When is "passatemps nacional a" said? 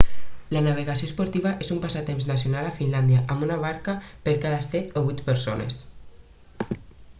1.83-2.73